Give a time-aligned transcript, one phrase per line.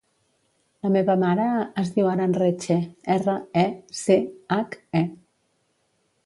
[0.85, 1.45] La meva mare
[1.81, 2.79] es diu Aran Reche:
[3.17, 3.67] erra, e,
[4.01, 4.17] ce,
[4.57, 5.05] hac, e.